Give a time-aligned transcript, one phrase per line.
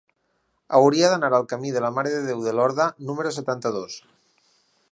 [0.77, 3.99] Hauria d'anar al camí de la Mare de Déu de Lorda número setanta-dos.